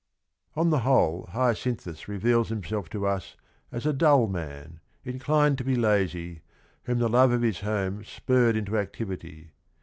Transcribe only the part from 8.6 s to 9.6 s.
nto activity.